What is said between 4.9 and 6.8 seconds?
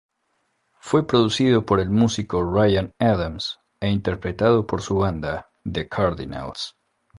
banda, The Cardinals.